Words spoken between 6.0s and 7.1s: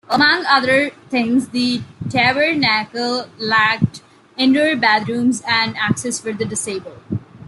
for the disabled.